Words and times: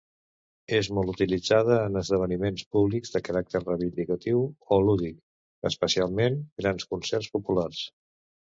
És 0.77 0.87
molt 0.99 1.11
utilitzada 1.11 1.75
en 1.89 1.99
esdeveniments 2.01 2.63
públics 2.77 3.13
de 3.17 3.21
caràcter 3.27 3.63
reivindicatiu 3.65 4.41
o 4.79 4.83
lúdic, 4.87 5.23
especialment 5.73 6.43
grans 6.65 6.89
concerts 6.95 7.31
populars. 7.39 7.89